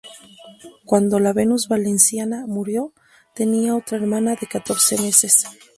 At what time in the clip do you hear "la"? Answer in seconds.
1.19-1.31